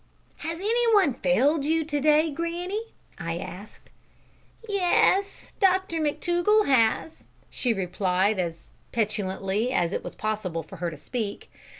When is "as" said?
8.39-8.69, 9.71-9.93